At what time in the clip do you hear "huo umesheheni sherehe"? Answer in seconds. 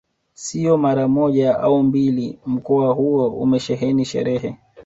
2.93-4.57